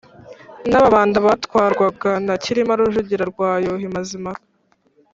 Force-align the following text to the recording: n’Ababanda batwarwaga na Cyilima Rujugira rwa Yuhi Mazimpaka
n’Ababanda 0.69 1.17
batwarwaga 1.25 2.11
na 2.25 2.33
Cyilima 2.41 2.73
Rujugira 2.79 3.23
rwa 3.31 3.49
Yuhi 3.63 3.87
Mazimpaka 3.93 4.45